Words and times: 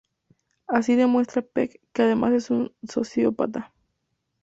Así 0.65 0.95
demuestra 0.95 1.43
Peck, 1.43 1.79
que 1.93 2.01
además 2.01 2.33
es 2.33 2.49
un 2.49 2.75
sociópata. 2.87 3.71